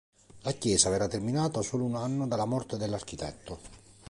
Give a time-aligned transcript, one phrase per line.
[0.39, 3.59] La chiesa verrà terminata solo un anno dalla morte dell'architetto.